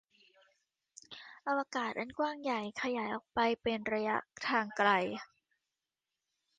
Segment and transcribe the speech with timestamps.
[1.47, 4.89] อวกาศอันกว้างใหญ่ขยายออกไปเป็นระยะทางไกล